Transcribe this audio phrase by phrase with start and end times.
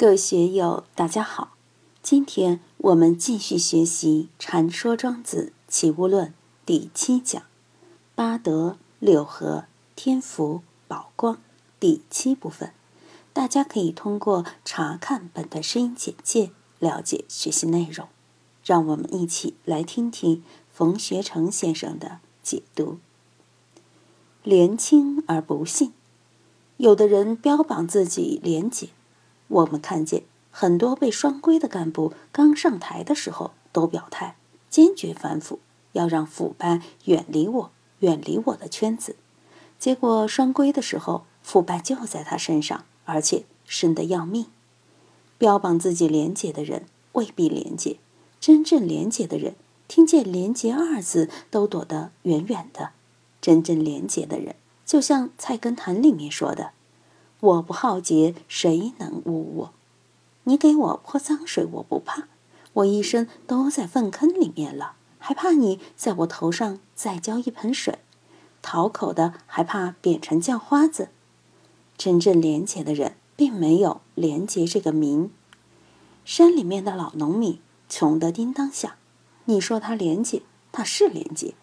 [0.00, 1.52] 各位学友，大家好！
[2.02, 6.28] 今天我们继续学习《禅说庄子齐物论》
[6.64, 7.42] 第七讲
[8.16, 11.38] “八德、六合、天福、宝光”
[11.78, 12.72] 第七部分。
[13.34, 18.08] 大家可以通过查看本段声音简介了解学习内容。
[18.64, 20.42] 让我们一起来听听
[20.72, 22.98] 冯学成先生的解读。
[24.44, 25.92] 廉清而不信，
[26.78, 28.88] 有的人标榜自己廉洁。
[29.50, 34.36] 我们看见很多被双规的干部刚上台的时候都表态，
[34.68, 35.58] 坚决反腐，
[35.92, 39.16] 要让腐败远离我，远离我的圈子。
[39.78, 44.46] 结果双规的时候，腐败就在他身上，而且深得要命。
[45.38, 47.96] 标榜自己廉洁的人未必廉洁，
[48.38, 49.54] 真正廉洁的人
[49.88, 52.90] 听见“廉洁”二字都躲得远远的。
[53.40, 56.72] 真正廉洁的人，就像《菜根谭》里面说的。
[57.40, 59.72] 我不好劫，谁能污我？
[60.44, 62.28] 你给我泼脏水，我不怕。
[62.74, 67.98] 我一生都在粪坑里面了，还怕你在我头上再浇一盆水？
[68.60, 71.08] 讨口的还怕变成叫花子？
[71.96, 75.30] 真正廉洁的人，并没有廉洁这个名。
[76.26, 78.92] 山里面的老农民穷得叮当响，
[79.46, 81.54] 你说他廉洁，他是廉洁，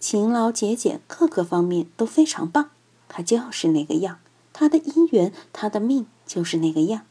[0.00, 2.70] 勤劳节俭，各个方面都非常棒，
[3.08, 4.18] 他就是那个样。
[4.52, 7.02] 他的姻缘，他的命就是那个样。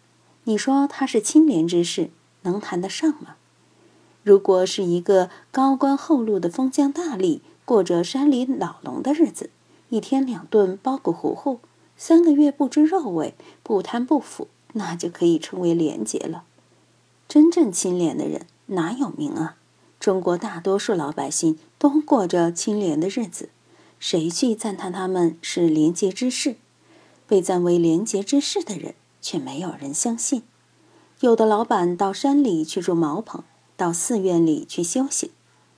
[0.45, 2.09] 你说他是清廉之士，
[2.41, 3.35] 能谈得上吗？
[4.23, 9.49] 如果是一个高官厚禄的封疆大吏，过着山里老农的日子，
[9.89, 11.59] 一天两顿包谷糊糊，
[11.97, 16.43] 三个月不知肉味，不贪不腐，那就可以称为廉洁了。
[17.27, 19.55] 真正清廉的人哪有名啊？
[19.99, 23.49] 中国大多数老百姓都过着清廉的日子，
[23.99, 26.55] 谁去赞叹他们是廉洁之士？
[27.31, 30.43] 被赞为廉洁之士的人，却没有人相信。
[31.21, 33.45] 有的老板到山里去住茅棚，
[33.77, 35.29] 到寺院里去修行，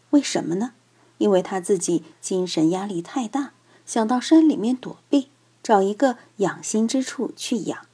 [0.09, 0.71] 为什么呢？
[1.19, 3.51] 因为他自己精神压力太大，
[3.85, 5.27] 想到山里面躲避，
[5.61, 7.85] 找一个养心之处去养。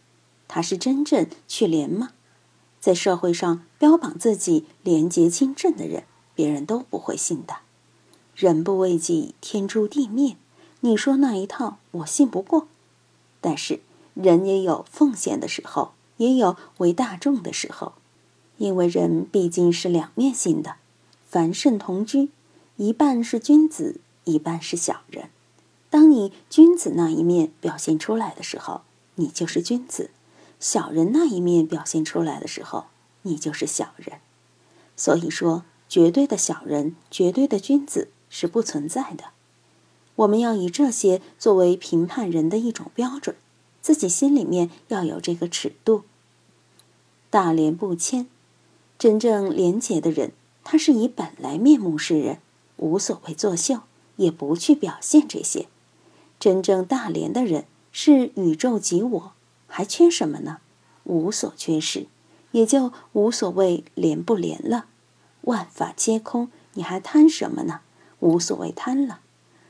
[0.47, 2.11] 他是真正去廉吗？
[2.79, 7.55] 在社会上标榜自己廉洁清正的人，别人都不会信的。
[8.34, 10.38] 人不为己，天诛地灭。
[10.79, 12.69] 你说那一套，我信不过。
[13.41, 13.79] 但是，
[14.13, 17.94] 人也有奉献的时候，也有为大众的时候，
[18.57, 20.75] 因为人毕竟是两面性的。
[21.27, 22.29] 凡圣同居，
[22.78, 25.29] 一半是君子，一半是小人。
[25.89, 28.81] 当你君子那一面表现出来的时候，
[29.16, 30.09] 你就是君子；
[30.59, 32.85] 小人那一面表现出来的时候，
[33.22, 34.19] 你就是小人。
[34.95, 39.25] 所以说，绝对的小人，绝对的君子是不存在的。
[40.19, 43.38] 我们要以这些作为评判人的一种标准，
[43.81, 46.03] 自己心里面要有这个尺度。
[47.30, 48.28] 大廉不谦，
[48.97, 50.34] 真正廉洁的人，
[50.66, 52.40] 他是以本来面目示人，
[52.75, 53.79] 无所谓作秀，
[54.18, 55.68] 也不去表现这些。
[56.38, 57.63] 真正大廉的人，
[57.94, 59.31] 是宇宙及我，
[59.68, 60.58] 还缺什么呢？
[61.06, 62.08] 无所缺失，
[62.52, 64.88] 也就无所谓廉不廉了。
[65.41, 67.79] 万法皆空，你还贪什么呢？
[68.19, 69.22] 无所谓贪了。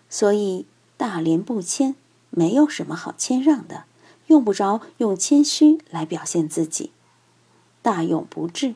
[0.09, 0.65] 所以，
[0.97, 1.95] 大廉不谦，
[2.31, 3.85] 没有什么好谦让的，
[4.27, 6.91] 用不着用谦虚来表现自己。
[7.81, 8.75] 大勇不智，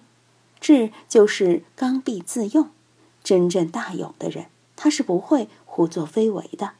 [0.60, 2.70] 智就是刚愎自用。
[3.24, 4.46] 真正大勇的人，
[4.76, 6.74] 他是不会胡作非为的。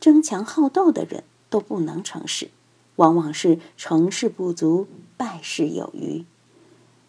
[0.00, 2.50] 争强好斗的人都不能成事，
[2.96, 4.86] 往往是成事不足，
[5.16, 6.24] 败事有余。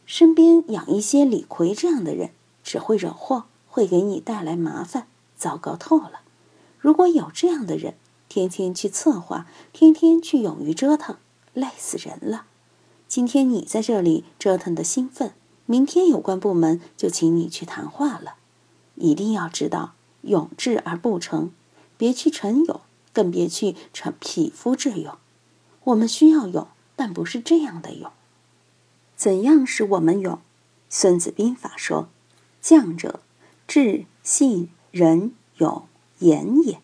[0.05, 2.31] 身边养一些李逵这样的人，
[2.63, 5.07] 只会惹祸，会给你带来麻烦，
[5.37, 6.21] 糟糕透了。
[6.79, 7.95] 如果有这样的人，
[8.29, 11.17] 天天去策划，天天去勇于折腾，
[11.53, 12.45] 累死人了。
[13.07, 15.33] 今天你在这里折腾的兴奋，
[15.65, 18.35] 明天有关部门就请你去谈话了。
[18.95, 21.51] 一定要知道，勇志而不成，
[21.97, 22.81] 别去逞勇，
[23.11, 25.17] 更别去逞匹夫之勇。
[25.85, 28.11] 我们需要勇，但不是这样的勇。
[29.15, 30.39] 怎样使我们勇？
[30.89, 32.07] 孙子兵法说
[32.61, 33.19] ：“将者，
[33.67, 35.83] 智、信、仁、勇。”
[36.19, 36.81] 言也，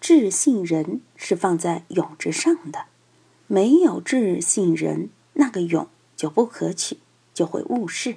[0.00, 2.86] 智信仁是放在勇之上的，
[3.46, 6.98] 没有智信仁，那个勇就不可取，
[7.32, 8.16] 就会误事。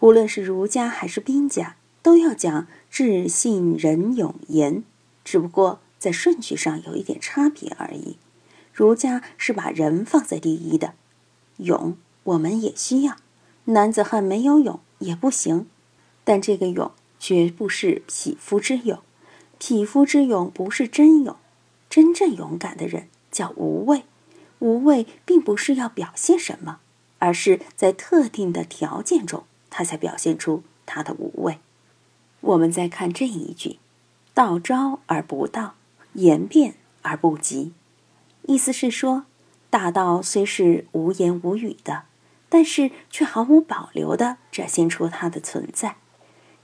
[0.00, 4.84] 无论是儒家还是兵家，都要讲智信仁勇言，
[5.24, 8.18] 只不过在顺序上有一点差别而已。
[8.72, 10.94] 儒家是把人放在第一的，
[11.56, 13.16] 勇我们也需要，
[13.66, 15.66] 男子汉没有勇也不行，
[16.24, 18.98] 但这个勇绝不是匹夫之勇。
[19.58, 21.36] 匹夫之勇不是真勇，
[21.88, 24.04] 真正勇敢的人叫无畏。
[24.58, 26.78] 无畏并不是要表现什么，
[27.18, 31.58] 而是在特定的条件中，他才表现出他的无畏。
[32.40, 33.78] 我们再看这一句
[34.32, 35.74] ：“道招而不道，
[36.14, 37.72] 言辩而不及。”
[38.48, 39.24] 意思是说，
[39.68, 42.04] 大道虽是无言无语的，
[42.48, 45.96] 但是却毫无保留地展现出它的存在。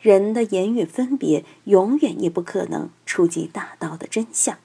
[0.02, 4.58] 人的言语分别，永远也不可能触及大道的真相。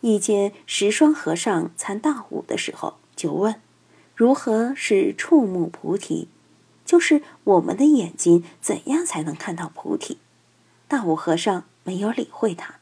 [0.00, 3.54] 以前十双和尚参大悟的时候，就问
[4.16, 6.26] ：“如何是触目菩提？”
[6.84, 10.18] 就是我们的眼睛怎样才能看到菩提？
[10.88, 12.80] 大悟和尚没有理会他，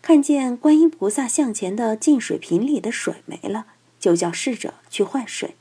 [0.00, 3.66] 看见观音菩萨像前的净水瓶里的水没了，
[3.98, 5.54] 就叫侍者去换水。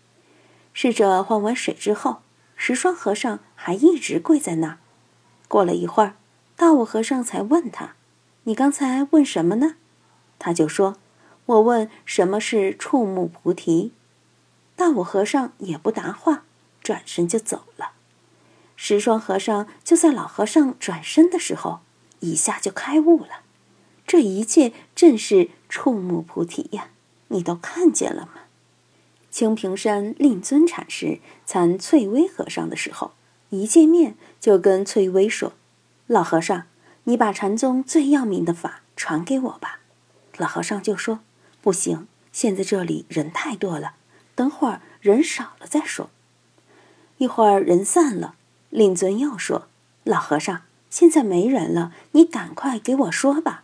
[0.71, 2.21] 侍者换完水之后，
[2.56, 4.77] 十双和尚还一直跪在那儿。
[5.49, 6.13] 过了一会儿，
[6.55, 7.95] 大悟和尚才问他
[8.45, 9.75] ：“你刚才问什么呢？”
[10.39, 10.95] 他就说
[11.47, 13.91] ：“我问什么是触目菩提。”
[14.77, 16.43] 大悟和尚也不答话，
[16.81, 17.93] 转身就走了。
[18.75, 21.79] 十双和尚就在老和尚转身的时候，
[22.19, 23.41] 一下就开悟了。
[24.05, 26.89] 这一切正是触目菩提呀！
[27.29, 28.43] 你都看见了吗？
[29.31, 33.11] 清平山令尊禅师参翠微和尚的时候。
[33.49, 35.53] 一见面就跟翠微说
[36.05, 36.63] ：“老和尚，
[37.05, 39.79] 你把禅宗最要命的法传给我吧。”
[40.37, 41.19] 老和尚就说
[41.61, 43.93] ：“不行，现在这里人太多了，
[44.35, 46.09] 等会儿人少了再说。”
[47.17, 48.35] 一会儿人散了，
[48.69, 49.67] 令尊又说
[50.05, 53.63] ：“老和尚，现在没人了，你赶快给我说吧。”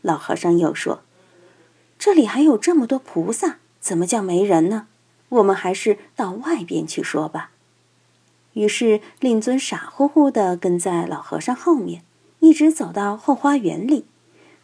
[0.00, 1.02] 老和尚又说
[1.98, 4.86] ：“这里还有这么多菩萨，怎么叫没人呢？
[5.28, 7.50] 我们还是到外边去说吧。”
[8.58, 12.02] 于是，令尊傻乎乎地跟在老和尚后面，
[12.40, 14.04] 一直走到后花园里，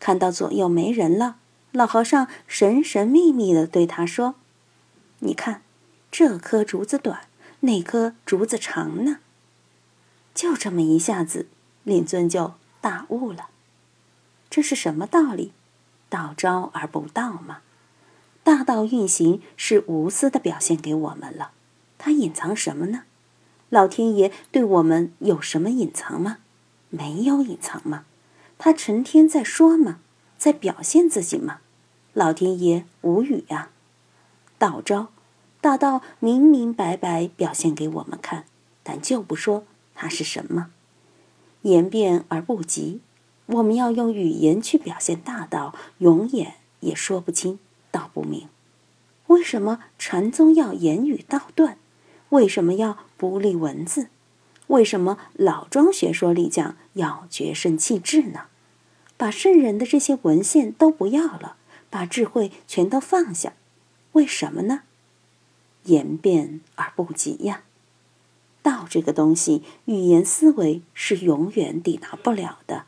[0.00, 1.36] 看到左右没人了。
[1.70, 4.34] 老和尚神神秘秘地对他说
[5.20, 5.62] ：“你看，
[6.10, 7.28] 这棵竹子短，
[7.60, 9.18] 那棵竹子长呢？”
[10.34, 11.46] 就这么一下子，
[11.84, 13.50] 令尊就大悟了。
[14.50, 15.52] 这是什么道理？
[16.08, 17.58] 道招而不道嘛。
[18.42, 21.52] 大道运行是无私的表现给我们了，
[21.96, 23.04] 它隐藏什么呢？
[23.74, 26.38] 老天爷对我们有什么隐藏吗？
[26.90, 28.04] 没有隐藏吗？
[28.56, 29.98] 他成天在说吗？
[30.38, 31.58] 在表现自己吗？
[32.12, 33.72] 老天爷无语啊！
[34.58, 35.08] 道招，
[35.60, 38.44] 大道明明白白表现给我们看，
[38.84, 39.64] 但就不说
[39.96, 40.70] 它是什么。
[41.62, 43.00] 言辩而不及，
[43.46, 47.58] 我们要用语言去表现大道，永远也说不清
[47.90, 48.46] 道不明。
[49.26, 51.76] 为什么禅宗要言语道断？
[52.34, 54.08] 为什么要不立文字？
[54.66, 58.46] 为什么老庄学说里讲要绝圣弃智呢？
[59.16, 61.54] 把圣人的这些文献都不要了，
[61.90, 63.52] 把智慧全都放下，
[64.12, 64.80] 为什么呢？
[65.84, 67.62] 言辩而不及呀！
[68.62, 72.86] 道这个东西，语言思维是永远抵达不了的。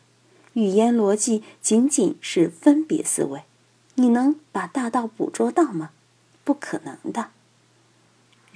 [0.54, 3.42] 语言逻辑仅仅是分别思维，
[3.94, 5.90] 你能把大道捕捉到吗？
[6.42, 7.28] 不可能的。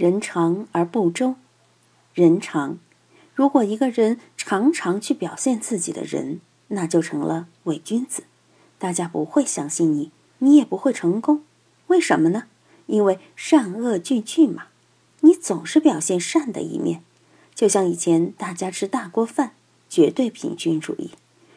[0.00, 1.34] 人长而不周，
[2.14, 2.78] 人长。
[3.34, 8.22] 如果一个人常常去表现自己的人，那就成了伪君子，
[8.78, 11.42] 大家不会相信你，你也不会成功。
[11.88, 12.44] 为什么呢？
[12.86, 14.68] 因为善恶俱具嘛。
[15.20, 17.02] 你总是表现善的一面，
[17.54, 19.52] 就像以前大家吃大锅饭，
[19.90, 21.10] 绝对平均主义，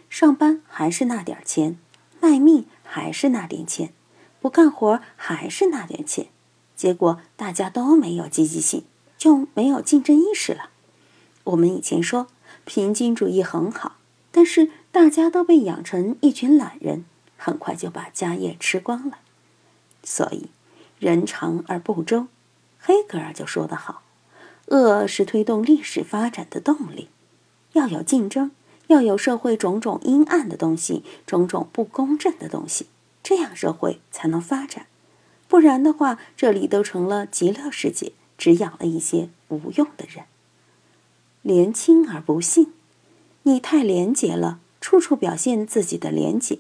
[0.10, 1.77] 上班还是那点钱，
[2.20, 3.94] 卖命还是那点钱，
[4.41, 6.27] 不干活还是那点钱。
[6.75, 8.84] 结果大家都没有积极性，
[9.18, 10.70] 就没有竞争意识了。
[11.46, 12.27] 我们以前说
[12.65, 13.98] 平均主义很好，
[14.32, 17.06] 但是大家都被养成一群懒人，
[17.38, 19.20] 很快就把家业吃光了。
[20.03, 20.48] 所以
[21.00, 22.27] 人长而不周，
[22.80, 24.01] 黑格尔就说得好：
[24.68, 27.10] 恶是推动历史发展的动力，
[27.74, 28.51] 要有竞争，
[28.88, 32.88] 要有社会种种阴暗的东西，种种不公正的东西，
[33.22, 34.88] 这样社会才能发展。
[35.53, 40.25] 不然的话，这里都成了极乐世界，只养了一些无用的人。
[41.43, 42.74] 廉清而不信，
[43.43, 46.57] 你太廉洁了，处处表现自己的廉洁，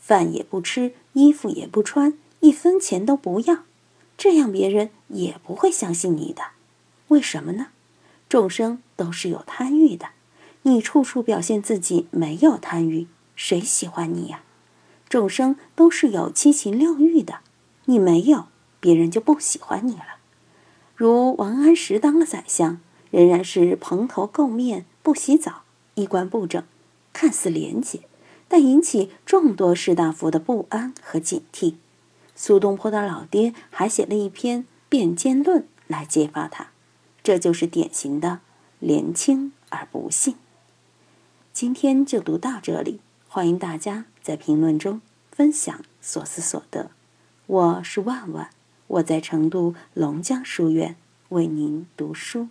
[0.00, 3.58] 饭也不吃，衣服也不穿，一分钱都不要，
[4.18, 6.42] 这样别人也不会相信你的。
[7.06, 7.68] 为什么呢？
[8.28, 10.08] 众生都是有贪欲的，
[10.62, 13.06] 你处处表现自己没有贪欲，
[13.36, 14.42] 谁喜欢你呀？
[15.08, 17.38] 众生都是有七情六欲的。
[17.86, 18.46] 你没有，
[18.80, 20.18] 别人就不喜欢你了。
[20.94, 25.62] 如王安石当了宰相，仍然是蓬头垢面、不洗澡、
[25.94, 26.62] 衣冠不整，
[27.12, 28.00] 看似廉洁，
[28.46, 31.74] 但引起众多士大夫的不安和警惕。
[32.36, 36.68] 苏东坡的老爹还写了一篇《辩奸论》来揭发他。
[37.22, 38.40] 这就是典型的
[38.78, 40.36] 廉轻而不幸。
[41.52, 46.90] 今天就读到这里，欢迎大家在评论中分享所思所得。
[47.46, 48.50] 我是万万，
[48.86, 50.94] 我在成都龙江书院
[51.30, 52.48] 为您读书。